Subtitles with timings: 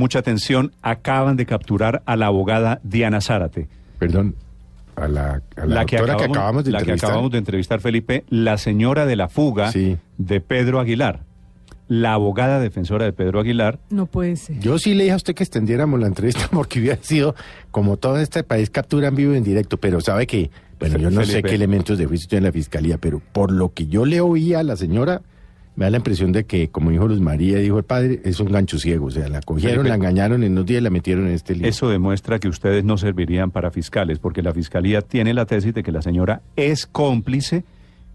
[0.00, 3.66] Mucha atención, acaban de capturar a la abogada Diana Zárate.
[3.98, 4.36] Perdón,
[4.94, 7.10] a la, a la, doctora que acabamos de la que entrevistar.
[7.10, 9.96] acabamos de entrevistar, Felipe, la señora de la fuga Sí.
[10.16, 11.24] de Pedro Aguilar.
[11.88, 13.80] La abogada defensora de Pedro Aguilar.
[13.90, 14.60] No puede ser.
[14.60, 17.34] Yo sí le dije a usted que extendiéramos la entrevista porque hubiera sido,
[17.72, 21.10] como todo este país, captura en vivo y en directo, pero sabe que, bueno, yo
[21.10, 24.20] no sé qué elementos de juicio tiene la fiscalía, pero por lo que yo le
[24.20, 25.22] oí a la señora,
[25.78, 28.50] me da la impresión de que, como dijo Luz María, dijo el padre, es un
[28.50, 31.34] gancho ciego, o sea, la cogieron, la engañaron en unos días y la metieron en
[31.34, 31.68] este lío.
[31.68, 35.84] Eso demuestra que ustedes no servirían para fiscales, porque la fiscalía tiene la tesis de
[35.84, 37.62] que la señora es cómplice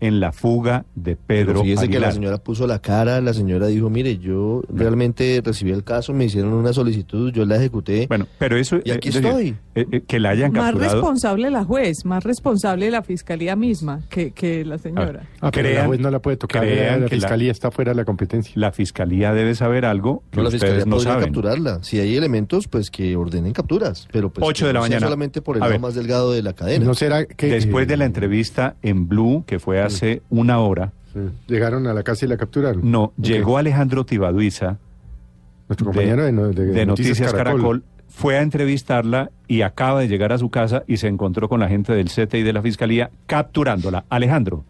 [0.00, 2.08] en la fuga de Pedro Pero fíjese que Aguilar.
[2.08, 6.24] la señora puso la cara, la señora dijo, mire, yo realmente recibí el caso, me
[6.24, 8.06] hicieron una solicitud, yo la ejecuté.
[8.08, 9.48] Bueno, pero eso Y aquí es decir, estoy.
[9.74, 10.94] eh, eh, que la hayan Más capturado.
[10.94, 15.24] responsable la juez, más responsable la fiscalía misma que, que la señora.
[15.40, 17.70] Ah, pero la crean- juez no la puede tocar, crean la que la- fiscalía está
[17.70, 18.52] fuera de la competencia.
[18.56, 21.24] La fiscalía debe saber algo que no, la ustedes fiscalía no podría saben.
[21.26, 21.78] capturarla.
[21.82, 24.08] Si hay elementos, pues que ordenen capturas.
[24.12, 25.06] Pero pues Ocho que de la no mañana.
[25.06, 26.84] solamente por el lado más delgado de la cadena.
[26.84, 29.89] ¿No será que Después de la eh, entrevista en Blue, que fue hace
[30.30, 32.90] una hora, sí, llegaron a la casa y la capturaron?
[32.90, 34.78] no, llegó Alejandro Tibaduiza
[35.68, 40.32] nuestro compañero de, no- de de Noticias Caracol, fue a entrevistarla y acaba de llegar
[40.32, 44.04] a su casa y se encontró con la gente del CTI de la Fiscalía capturándola.
[44.08, 44.64] Alejandro.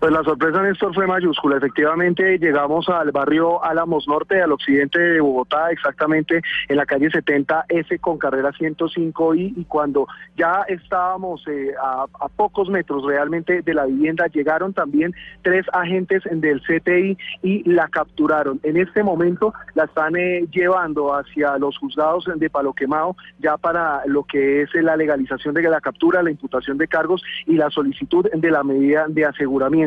[0.00, 1.56] Pues la sorpresa, Néstor, fue mayúscula.
[1.56, 8.00] Efectivamente, llegamos al barrio Álamos Norte, al occidente de Bogotá, exactamente en la calle 70S
[8.00, 14.26] con carrera 105I, y cuando ya estábamos eh, a, pocos metros realmente de la vivienda,
[14.26, 18.60] llegaron también tres agentes del CTI y la capturaron.
[18.62, 24.02] En este momento la están eh, llevando hacia los juzgados de Palo Quemado, ya para
[24.06, 28.28] lo que es la legalización de la captura, la imputación de cargos y la solicitud
[28.32, 29.83] de la medida de aseguramiento.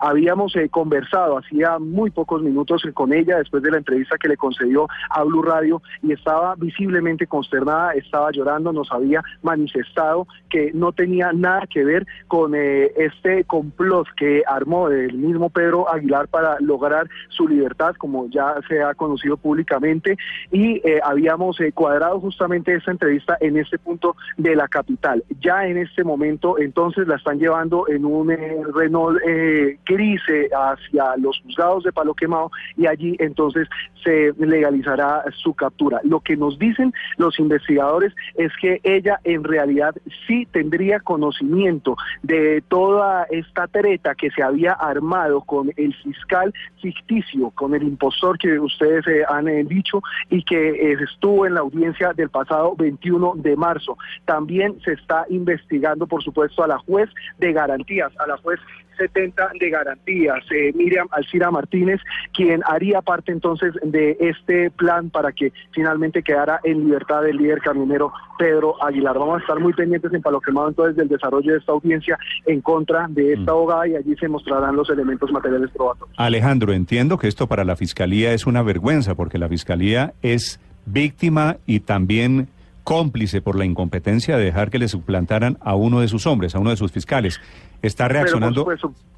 [0.00, 4.36] Habíamos eh, conversado hacía muy pocos minutos con ella después de la entrevista que le
[4.36, 10.92] concedió a Blue Radio y estaba visiblemente consternada, estaba llorando, nos había manifestado que no
[10.92, 16.56] tenía nada que ver con eh, este complot que armó el mismo Pedro Aguilar para
[16.60, 20.16] lograr su libertad, como ya se ha conocido públicamente,
[20.50, 25.22] y eh, habíamos cuadrado justamente esta entrevista en este punto de la capital.
[25.40, 28.28] Ya en este momento, entonces, la están llevando en un
[28.74, 33.68] Renault eh, hacia los juzgados de Palo Quemado y allí entonces
[34.02, 36.00] se legalizará su captura.
[36.04, 39.94] Lo que nos dicen los investigadores es que ella en realidad
[40.26, 47.50] sí tendría conocimiento de toda esta treta que se había armado con el fiscal ficticio,
[47.50, 51.60] con el impostor que ustedes eh, han eh, dicho y que eh, estuvo en la
[51.60, 53.96] audiencia del pasado 21 de marzo.
[54.24, 58.60] También se está investigando, por supuesto, a la juez de garantías, a la juez
[58.98, 62.00] 70 de garantías, eh, Miriam Alcira Martínez,
[62.34, 67.60] quien haría parte entonces de este plan para que finalmente quedara en libertad el líder
[67.60, 69.18] camionero Pedro Aguilar.
[69.18, 72.60] Vamos a estar muy pendientes en Palo Quemado entonces del desarrollo de esta audiencia en
[72.60, 76.16] contra de esta abogada y allí se mostrarán los elementos materiales probatorios.
[76.18, 81.56] Alejandro, entiendo que esto para la Fiscalía es una vergüenza, porque la Fiscalía es víctima
[81.66, 82.48] y también
[82.88, 86.58] cómplice por la incompetencia de dejar que le suplantaran a uno de sus hombres, a
[86.58, 87.38] uno de sus fiscales.
[87.82, 88.66] ¿Está reaccionando,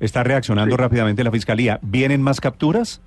[0.00, 0.82] está reaccionando sí.
[0.82, 1.78] rápidamente la Fiscalía?
[1.80, 3.00] ¿Vienen más capturas?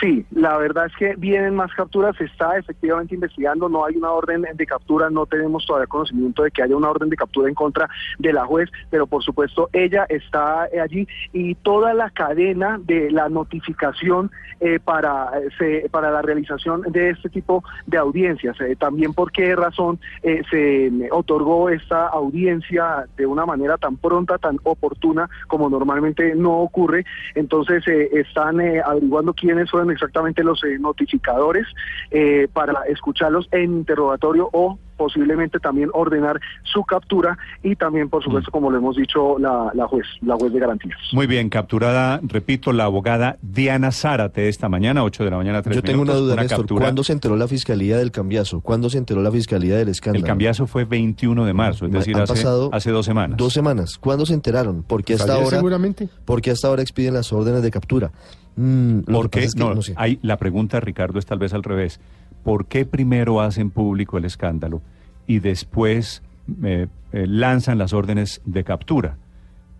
[0.00, 4.10] Sí, la verdad es que vienen más capturas, se está efectivamente investigando, no hay una
[4.12, 7.54] orden de captura, no tenemos todavía conocimiento de que haya una orden de captura en
[7.54, 7.88] contra
[8.18, 13.10] de la juez, pero por supuesto ella está eh, allí y toda la cadena de
[13.10, 18.60] la notificación eh, para, se- para la realización de este tipo de audiencias.
[18.60, 24.36] Eh, también por qué razón eh, se otorgó esta audiencia de una manera tan pronta,
[24.38, 27.04] tan oportuna como normalmente no ocurre.
[27.34, 31.66] Entonces están averiguando quiénes fueron exactamente los eh, notificadores
[32.10, 38.50] eh, para escucharlos en interrogatorio o posiblemente también ordenar su captura y también, por supuesto,
[38.50, 40.98] como lo hemos dicho, la, la juez, la juez de garantías.
[41.12, 45.76] Muy bien, capturada, repito, la abogada Diana Zárate esta mañana, 8 de la mañana, 3
[45.76, 46.58] Yo tengo una duda, Néstor.
[46.58, 46.80] captura.
[46.86, 48.60] ¿Cuándo se enteró la fiscalía del cambiazo?
[48.60, 50.24] ¿Cuándo se enteró la fiscalía del escándalo?
[50.24, 53.38] El cambiazo fue 21 de marzo, es decir, han hace, pasado hace dos semanas.
[53.38, 53.96] Dos semanas.
[53.98, 54.82] ¿Cuándo se enteraron?
[54.82, 56.08] Porque hasta ¿Ayer ahora, seguramente?
[56.24, 58.10] porque hasta ahora expiden las órdenes de captura.
[58.56, 59.38] Mm, ¿Por qué?
[59.40, 59.94] pasa es que no, no sé.
[59.96, 62.00] hay, la pregunta, Ricardo, es tal vez al revés.
[62.42, 64.82] ¿Por qué primero hacen público el escándalo
[65.28, 66.22] y después
[66.64, 69.18] eh, eh, lanzan las órdenes de captura?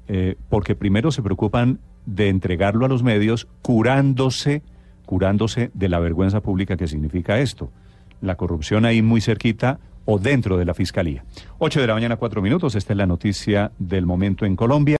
[0.06, 4.62] Eh, porque primero se preocupan de entregarlo a los medios curándose,
[5.04, 7.72] curándose de la vergüenza pública que significa esto.
[8.20, 11.24] La corrupción ahí muy cerquita o dentro de la fiscalía.
[11.58, 12.74] 8 de la mañana, cuatro minutos.
[12.74, 14.96] Esta es la noticia del momento en Colombia.